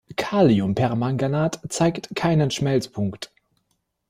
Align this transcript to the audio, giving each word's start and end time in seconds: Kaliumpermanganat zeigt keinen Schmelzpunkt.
Kaliumpermanganat 0.15 1.59
zeigt 1.71 2.15
keinen 2.15 2.49
Schmelzpunkt. 2.49 3.31